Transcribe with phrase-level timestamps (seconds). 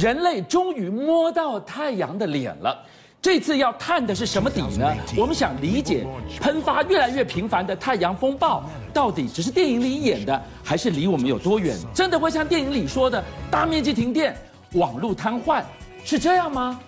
[0.00, 2.74] 人类终于摸到太阳的脸了。
[3.20, 4.90] 这次要探的是什么底呢？
[5.14, 6.06] 我们想理解
[6.40, 11.76] 喷发越来越频繁的太阳风暴，到底只是电影里演的，还是离我们有多远？
[11.92, 14.34] 真的会像电影里说的大面积停电、
[14.72, 15.62] 网络瘫痪，
[16.02, 16.80] 是这样吗？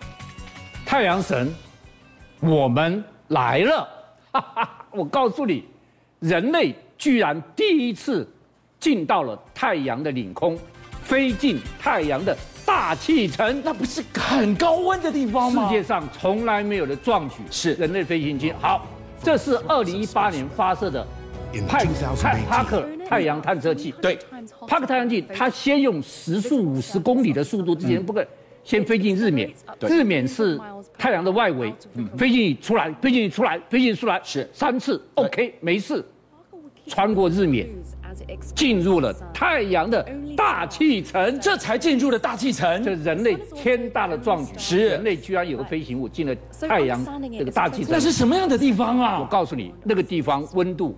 [0.86, 1.54] 太阳神，
[2.40, 3.86] 我们来了！
[4.32, 5.66] 哈哈，我告诉你，
[6.20, 8.26] 人类居然第一次
[8.80, 10.58] 进到了太阳的领空，
[11.02, 12.34] 飞进太阳的。
[12.74, 15.68] 大气层，那不是很高温的地方吗？
[15.68, 17.74] 世界上从来没有的壮举，是。
[17.74, 18.50] 人类飞行器。
[18.58, 18.86] 好，
[19.22, 21.06] 这是二零一八年发射的
[21.68, 23.92] 派派帕克太阳探测器。
[24.00, 24.18] 对，
[24.66, 28.26] 帕克太阳器，它先用时速五十公里的速度，之前不可
[28.64, 30.58] 先飞进日冕，日冕是
[30.96, 31.74] 太阳的外围，
[32.16, 34.48] 飞进去出来，飞进去出来，飞进去出来，是。
[34.50, 36.02] 三次，OK，没事，
[36.92, 37.66] 穿过日冕。
[38.54, 42.82] 进入了太阳的大气层，这才进入了大气层。
[42.84, 47.02] 这人类天大的壮举，是人类居然有个飞行物进了太阳
[47.38, 47.90] 这个大气层。
[47.90, 49.18] 那是什么样的地方啊？
[49.18, 50.94] 我告诉你，那个地方温度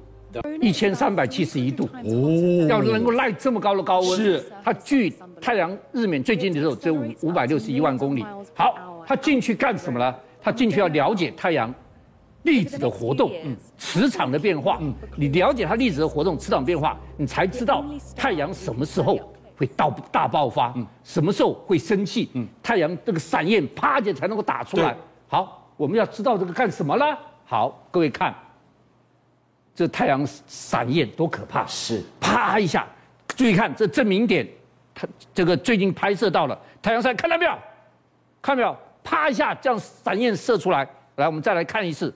[0.60, 8.26] 一千三百七十一度哦，要能够耐这么高的高温，是它距太阳日冕最近的时候只有五五百六十一万公里。
[8.54, 8.74] 好，
[9.06, 10.14] 它进去干什么呢？
[10.42, 11.72] 它进去要了解太阳。
[12.44, 17.84] 粒子的活动，嗯，磁场的变化，嗯，你了解它粒子的活动、磁场变化，你才知道
[18.16, 19.18] 太阳什么时候
[19.56, 24.96] 会到大爆发，嗯，什么时候会生气，嗯，太阳这个闪焰啪一下才能够打出来。
[25.26, 27.04] 好，我们要知道这个干什么呢？
[27.46, 28.34] 好，各位看，
[29.74, 31.66] 这太阳闪焰多可怕！
[31.66, 32.86] 是，啪一下，
[33.28, 34.46] 注意看这证明点，
[34.94, 37.52] 它这个最近拍摄到了太阳闪，看到没有？
[38.42, 38.76] 看到没有？
[39.02, 40.86] 啪一下，这样闪焰射出来。
[41.16, 42.12] 来，我们再来看一次。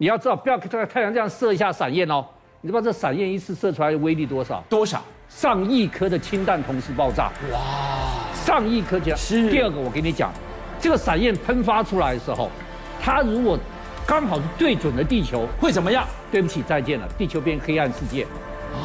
[0.00, 2.24] 你要知道，不要在太阳这样射一下闪焰哦。
[2.62, 4.64] 你知道这闪焰一次射出来的威力多少？
[4.66, 5.04] 多少？
[5.28, 7.30] 上亿颗的氢弹同时爆炸。
[7.52, 8.24] 哇！
[8.32, 9.18] 上亿颗这样。
[9.18, 9.50] 是。
[9.50, 10.32] 第二个，我跟你讲，
[10.80, 12.48] 这个闪焰喷发出来的时候，
[12.98, 13.58] 它如果
[14.06, 16.06] 刚好是对准了地球，会怎么样？
[16.32, 18.26] 对不起，再见了，地球变黑暗世界。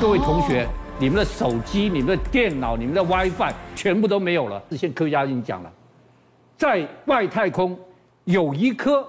[0.01, 0.67] 各位同学，
[0.99, 4.61] 你们的手机、你们的电脑、你们的 WiFi 全部都没有了。
[4.69, 5.71] 这些科学家已经讲了，
[6.57, 7.79] 在外太空
[8.25, 9.07] 有一颗。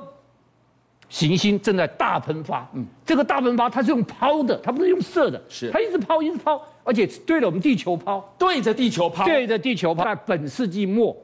[1.08, 10.04] 行星正在大喷发，嗯，这个大喷发它是用抛的，它不是用射的，是它一直抛，一直抛，而且对着我们地球抛，对着地球抛，对着地球抛。
[10.04, 11.16] 在本世纪末，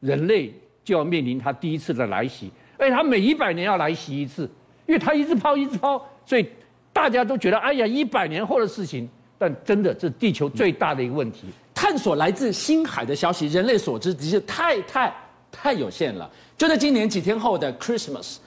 [0.00, 0.52] 人类
[0.82, 4.50] 就要面临它第一次的来袭，而且它每一百年要来袭一次，
[4.86, 6.48] 因为它一直抛，一直抛，所以
[6.92, 9.08] 大家都觉得，哎呀，一百年后的事情。
[9.40, 11.46] 但真的，这是地球最大的一个问题。
[11.72, 15.14] 探索来自星海的消息，人类所知的确太太
[15.52, 16.28] 太有限了。
[16.56, 18.38] 就在今年几天后的 Christmas。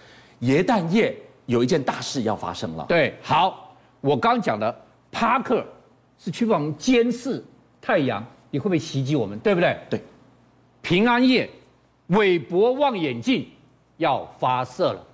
[0.42, 1.16] 耶诞夜
[1.48, 2.86] 有一件大事要发生了。
[2.88, 4.76] 对，好，我刚讲的
[5.12, 5.66] 帕克
[6.20, 7.44] 是去帮我们监视
[7.82, 9.40] 太阳，你会不会袭击我们？
[9.40, 9.78] 对不对？
[9.90, 10.02] 对。
[10.82, 11.50] 平安夜，
[12.08, 13.48] 韦伯望远镜
[13.98, 15.06] 要发射了，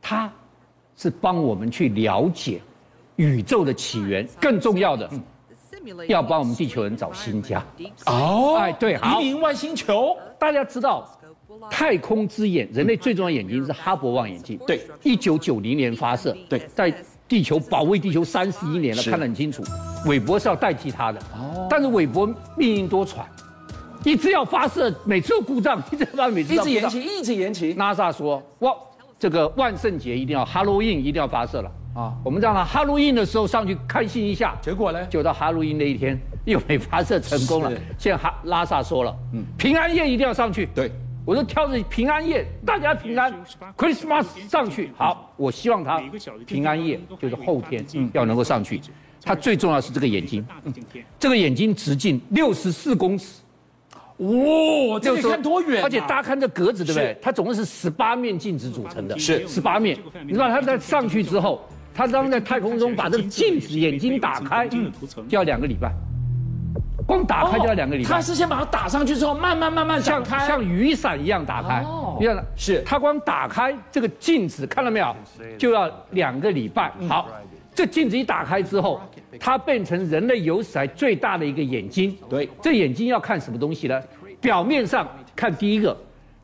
[0.00, 0.30] 它
[0.96, 2.60] 是帮我们去了解
[3.16, 5.22] 宇宙的起源，更重要的，嗯、
[6.08, 7.64] 要帮我们地球人找新家。
[8.06, 11.08] 哦，哎，对，移民外星球，大家知道。
[11.70, 14.58] 太空之眼，人类最重要的眼睛是哈勃望远镜。
[14.66, 16.36] 对，一九九零年发射。
[16.48, 16.92] 对，在
[17.28, 19.62] 地球保卫地球三十一年了，看得很清楚。
[20.06, 21.20] 韦伯是要代替他的。
[21.34, 21.66] 哦。
[21.70, 22.26] 但是韦伯
[22.56, 23.20] 命运多舛，
[24.04, 27.74] 一直要发射，每次都故障， 一直发，每次一直延期，一直延期。
[27.74, 28.74] NASA 说，哇，
[29.18, 32.12] 这个万圣节一定要 Halloween 一定要发射了啊！
[32.24, 34.56] 我们让他 Halloween 的时候上去开心一下。
[34.60, 35.06] 结果呢？
[35.06, 37.72] 就到 Halloween 那一天又没发射成功了。
[37.96, 40.68] 现在哈拉萨说了，嗯，平安夜一定要上去。
[40.74, 40.90] 对。
[41.24, 43.32] 我说挑着平安夜，大家平安
[43.76, 45.32] ，Christmas 上去好。
[45.36, 46.02] 我希望他
[46.46, 48.80] 平安夜就是后天要能够上去。
[49.24, 50.44] 他最重要是这个眼睛，
[51.20, 53.40] 这个眼睛直径六十四公尺，
[54.16, 55.80] 哇，这个看多远？
[55.84, 57.16] 而且大家看这格子对不对？
[57.22, 59.96] 它总共是十八面镜子组成的，是十八面。
[60.26, 64.80] 你知道他在上去之后，他当在太空中把这个镜子眼睛打开，就
[65.28, 65.92] 要两个礼拜。
[67.12, 68.08] 光打开就要两个礼拜。
[68.08, 71.82] 他是先把它打上去之后，慢慢慢慢像像雨伞一样打开。
[71.82, 75.14] 哦，你看，是它光打开这个镜子，看到没有？
[75.58, 76.90] 就要两个礼拜。
[77.08, 77.28] 好，
[77.74, 79.00] 这镜子一打开之后，
[79.38, 82.16] 它变成人类有史来最大的一个眼睛。
[82.30, 84.00] 对，这眼睛要看什么东西呢？
[84.40, 85.06] 表面上
[85.36, 85.96] 看第一个，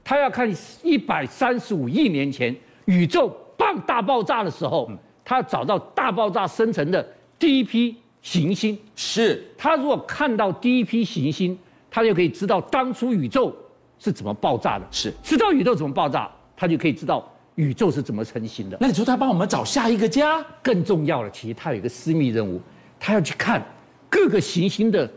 [0.05, 0.49] 它要看
[0.83, 2.55] 一百三十五亿年前
[2.85, 4.91] 宇宙棒大爆炸的时候，
[5.25, 7.05] 它找到大爆炸生成的
[7.39, 7.97] 第一批。
[8.23, 11.59] 行星是他如果看到第一批行星，
[11.91, 13.55] 他就可以知道当初宇宙
[13.99, 14.87] 是怎么爆炸的。
[14.91, 18.77] 是知道宇宙怎么爆炸，他就可以知道宇宙是怎么成型的。
[18.81, 20.45] 那你说他帮我们找下一个家？
[20.63, 22.61] 更重要的，其实他有一个私密任务，
[23.01, 23.65] 他要去看
[24.11, 25.11] 各个行星的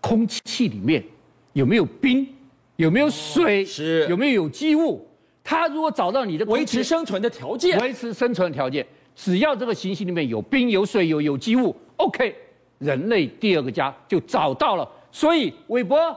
[0.00, 1.04] 空气里面
[1.52, 2.26] 有没有冰，
[2.76, 5.06] 有没有水，是有没有有机物。
[5.44, 12.34] 他如果找到你的维持生存的条件，维持生存的条件，只要这个行星里面有冰、有水、有有机物，OK，
[12.78, 14.88] 人类第二个家就找到了。
[15.10, 16.16] 所以，韦伯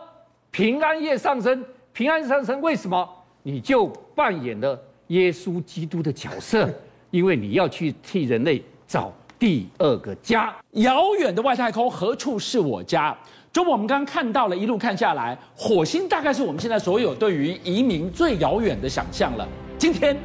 [0.52, 1.64] 平安夜上升，
[1.94, 3.08] 平安上升，为什么？
[3.44, 4.78] 你就扮演了
[5.08, 6.70] 耶稣基督的角色，
[7.10, 10.54] 因为你要去替人类找第二个家。
[10.72, 13.18] 遥远的外太空，何处是我家？
[13.52, 19.48] 中午我们刚刚看到了，一路看下来，火星大概是我们现在所有对于移民最遥远的想象了。
[19.78, 20.16] 今天，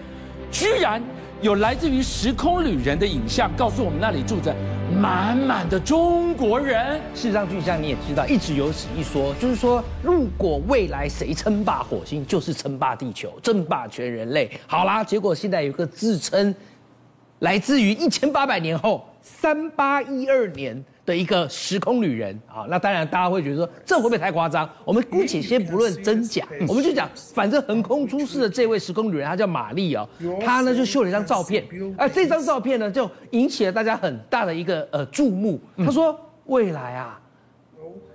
[0.51, 1.03] 居然
[1.41, 4.55] 有来自于时空旅人的影像，告诉我们那里住着
[4.95, 7.01] 满满的中国人。
[7.15, 14.51] 事实上，就像你也知道，一直有此一说，就是说，如果未来谁称霸火星，就是称霸地球，争霸全人类。
[14.67, 16.55] 好啦，结果现在有个自称
[17.41, 20.85] 来自于一千八百年后，三八一二年。
[21.07, 24.69] 的一个时空旅人啊，那当然大家会觉得说，这会不会太夸张？
[24.85, 30.09] 我们姑且先不论真假， 我们就讲，反正横空出世的这位时空旅人，他叫玛丽哦，
[30.41, 31.65] 他呢就秀了一张照片，
[31.99, 35.61] 而这张照片呢就引起了大家很大的一个呃注目。
[35.79, 37.21] 他说未来啊。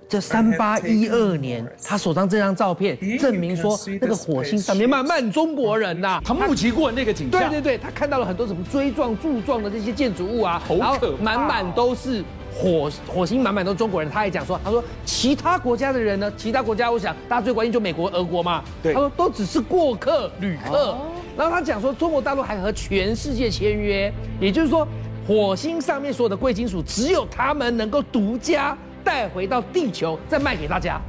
[0.07, 7.47] 这三八一二年，他手上这张照片证明说，那个火星上面满满中国人呐、啊，他目击过那个景象。
[7.47, 12.24] 对对对，他看到了很多什么锥状、柱状的这些建筑物啊，好可怕、哦、然后满满都是
[12.61, 14.11] 火火星，满满都是中国人。
[14.11, 18.63] 他还讲说，他说其他国家的人呢，其他国家，我想大家最关心就美国、俄国嘛。
[18.83, 20.89] 对，他说都只是过客、旅客。
[20.89, 20.97] 哦、
[21.38, 24.88] 然后他讲说，中国大陆还和全世界签约，也就是说，
[25.25, 28.77] 火星上面所有的贵金属，只有他们能够独家。
[29.01, 31.01] 带回到地球再卖给大家，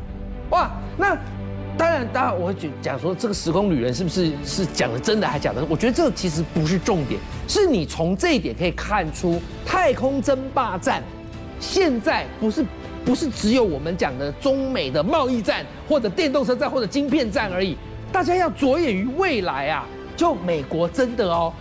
[0.50, 0.70] 哇！
[0.96, 1.08] 那
[1.76, 5.62] 当然，当然，我会讲说这个时空旅人是不是是讲的真的还假的？
[5.68, 11.02] 我觉得这其实不是重点，是你从这一点可以看出，太空争霸战
[11.60, 12.64] 现在不是
[13.04, 17.76] 不是只有我们讲的中美的贸易战，或者电动车战，或者晶片战而已。
[18.10, 19.86] 大家要着眼于未来啊！
[20.16, 21.52] 就美国真的哦。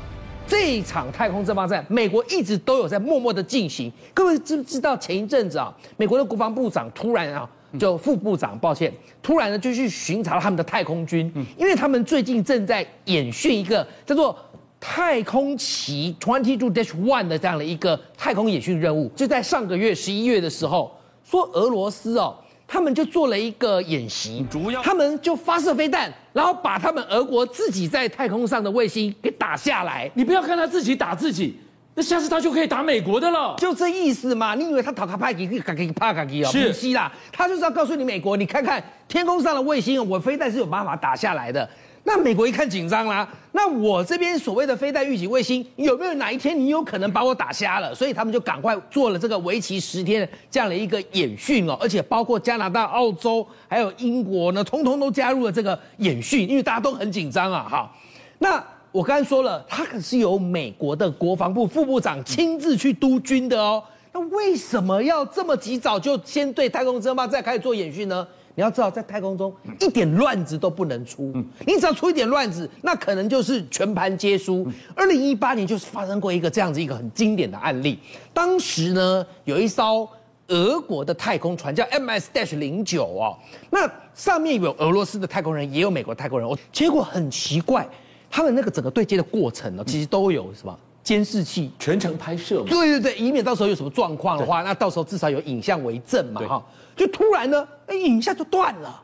[0.47, 3.91] 这一场太空争霸战，美国一直都有在默默的进行。
[4.15, 7.47] 各位知不知道前一阵子啊，美国的国防部长突然啊，
[7.77, 8.91] 就副部长，抱歉，
[9.21, 14.35] 突然呢就去巡查了他们的太空军，因为他们最近正在演训一个叫做
[14.79, 19.09] 太空旗 Twenty Two Dash One 的这样的一个太空演训任务。
[19.15, 22.35] 就在上个月十一月的时候，说俄罗斯哦。
[22.71, 30.07] 他们就做了一个演习，主要他们就发射飞弹，然后把他们俄国自己在太空上的卫星给打下来。
[30.13, 31.59] 你不要看他自己打自己，
[31.95, 34.53] 那下次他就可以打美国的了，就这意思嘛。
[34.53, 36.51] 你以为他讨卡派给卡给帕卡给哦？
[36.51, 41.67] 是，不是啦，他就是要告诉你美国，你看看天空上的卫星，我飞弹是有办法打下来的。
[42.09, 47.93] 那美国一看紧张啦，那我这边所谓的飞弹预警卫星有没有哪一天你有可能把我打瞎了？
[47.93, 57.67] 所以他们就赶快做了这个为期十天的这样的一个演训哦，而且包括加拿大、澳洲还有英国呢，通通都加入了这个演训，因为大家都很紧张啊。
[57.69, 57.91] 哈，
[58.39, 63.83] 那我刚才说了，他可是由美国的国防部副部长亲自去督军的哦。
[64.11, 68.27] 那为什么要这么及早就先对太空争霸再开始做演训呢？
[68.59, 71.31] 你要知道，在太空中一点乱子都不能出。
[71.65, 74.67] 你只要出一点乱子，那可能就是全盘皆输。
[74.93, 77.97] 二零一八年就是发生过一个这样子一个很经典的案例。
[78.33, 80.05] 当时呢，有一艘
[80.49, 83.37] 俄国的太空船叫 MS-09 零九哦，
[83.69, 86.45] 那上面有俄罗斯的太空人，也有美国太空人。
[86.45, 87.87] 哦，结果很奇怪，
[88.29, 92.61] 他们那个整个对接的过程呢，其实都有什么监视器全程拍摄。
[92.67, 96.61] 对对对，以免到时候有什么状况的话，那到时候至少有影像为证嘛，哈。
[96.99, 99.01] 就突然呢，哎，一下就断了，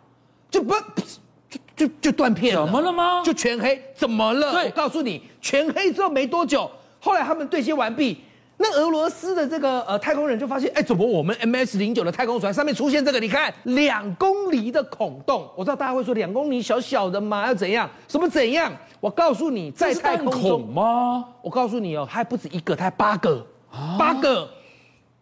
[0.52, 0.74] 就不，
[1.50, 2.66] 就就就断片了。
[2.66, 3.24] 怎么了吗？
[3.24, 4.52] 就全黑，怎么了？
[4.52, 8.22] 对，我告诉你，全黑之后没多久，后来他们对接完毕，
[8.58, 13.20] 那俄罗斯的这个呃太空人就发现，哎，怎么我们 MS 零九的太空船上面出现这个？
[13.22, 17.90] 你看两公里的孔洞，我知道大家会说两公里小小的嘛，要怎样？
[18.10, 18.70] 什么怎样？
[19.00, 21.24] 我告诉你，在太空中吗？
[21.42, 24.50] 我告诉你哦，还不止一个，它还八个，啊、八个。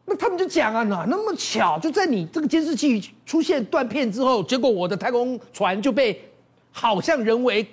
[0.05, 6.22] 那他们就讲啊，哪那么巧，就在你这个监视器出现断片之后，结果我的太空船就被
[6.72, 7.65] 好像人为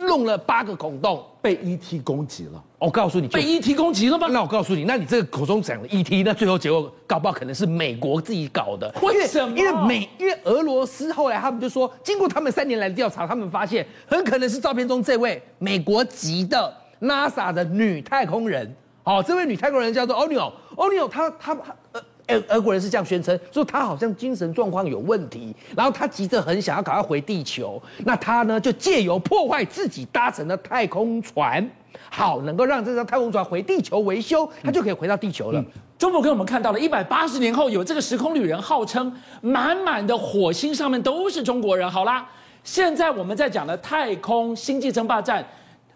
[0.00, 2.62] 弄了八个孔洞，被 ET 攻击了。
[2.78, 4.26] 我告诉你，被 ET 攻击了吗？
[4.30, 8.92] 那我告诉你，那你这个口中讲的 ET，那最后结果搞不好可能是美国自己搞的。
[9.00, 9.56] 为什么？
[9.56, 18.74] 因为美，因为俄罗斯后来他们就说，经过他们三年来的调查，他们发现很可能是照片中这位美国籍的 NASA 的女太空人。
[19.02, 21.56] 好，这位女太空人叫做欧尼尔，欧尼尔他他
[21.92, 31.68] 呃，俄俄国人是这样宣称，说他好像精神状况有问题，然后他急着很想要赶快回地球，那他呢就借由破坏自己搭乘的太空船，
[32.10, 35.64] 好能够让这艘太空船回地球维修，他就可以回到地球了。
[35.96, 41.90] 中国给我们看到了一百八十年后有这个时空旅人，号称满满的火星上面都是中国人。
[41.90, 42.28] 好啦，
[42.64, 45.46] 现在我们在讲的太空星际争霸战，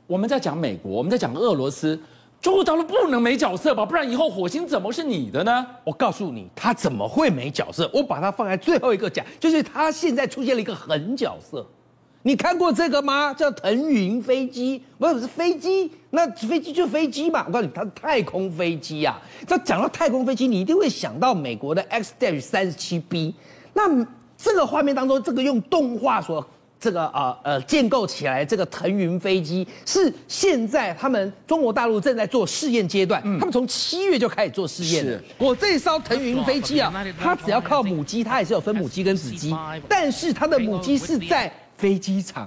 [0.06, 2.00] 我们在讲美国，我们在讲俄罗斯，
[2.40, 3.85] 中国大陆不能没角色吧？
[3.85, 5.66] 不然以后火星怎么是你的呢？
[5.85, 7.90] 我告诉你，他怎么会没角色？
[7.92, 11.66] 我把它放在最后一个讲，就是他现在出现了一个狠角色。
[12.23, 13.35] 你看过这个吗？
[13.35, 17.44] 叫腾云飞机，不是飞机，那飞机就飞机嘛。
[17.47, 19.20] 我告诉你，它是太空飞机啊。
[19.47, 23.35] 这讲到太空飞机，你一定会想到美国的 X-37B。
[23.75, 24.06] 那
[24.37, 26.47] 这个画面当中，这个用动画所
[26.80, 33.20] 这个呃呃建构起来这个腾云飞机，是现在他们中国大陆正在做试验阶段。
[33.25, 35.20] 嗯、他们从七月就开始做试验了。
[35.37, 39.54] 我这艘腾云飞机啊，它只要靠母机，它也是有分母机跟子机，
[39.88, 41.52] 但是它的母机是在。
[41.76, 42.46] 飞机场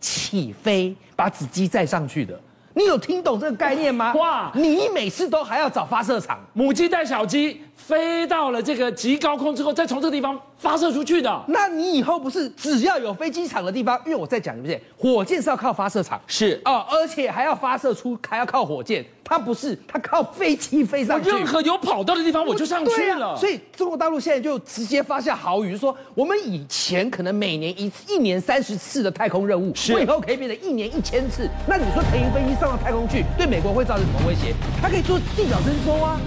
[0.00, 2.40] 起飞，把子机载上去的，
[2.78, 4.14] 你有听懂这个概念吗？
[4.14, 4.52] 哇！
[4.54, 11.44] 你每次都还要找发射场，母鸡带小鸡飞到了这个极高空之后，再从这个地方发射出去的。
[11.48, 14.80] 那你以后不是只要有飞机场的地方，因为我在讲对不对？
[14.96, 19.04] 火箭是要靠发射场，是哦，而且还要发射出，还要靠火箭。
[19.28, 21.28] 它不是，它靠飞机飞上去。
[21.28, 23.34] 任何有跑道的地方，我就上去了。
[23.34, 31.46] 啊、所以中国大陆现在就直接发下豪语，说我们以前可能每年一次，一年三十次的太空任务，我以后可以变成一年一千次。
[31.66, 34.54] 那你说乘云飞机上到太空去，对美国会造成什么威胁？
[34.80, 36.18] 它可以做地表征收啊。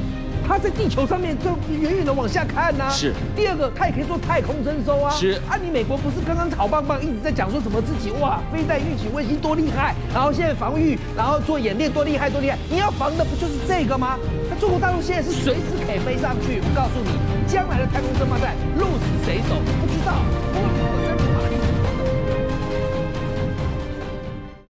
[0.47, 2.89] 它在地球上面就远远的往下看呐、啊。
[2.89, 3.13] 是。
[3.35, 5.11] 第二个，它也可以做太空征收啊。
[5.11, 5.41] 是。
[5.49, 12.57] 啊，你美国不是刚刚好棒棒一直在讲说什么自己哇飞弹预警卫星多厉害，然后现在防御，然后做演练多厉害多厉害。
[12.69, 14.17] 你要防的不就是这个吗？
[14.49, 16.59] 那中国大陆现在是随时可以飞上去。
[16.61, 17.11] 我告诉你，
[17.47, 20.13] 将来的太空争霸战，鹿死谁手不知道。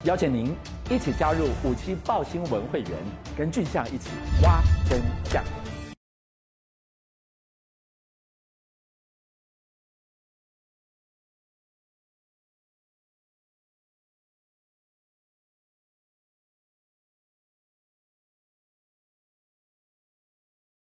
[0.06, 0.51] 邀请您
[0.90, 2.90] 一起加入五七报新闻会员，
[3.38, 4.10] 跟俊相一起
[4.42, 4.60] 挖
[4.90, 5.44] 真相。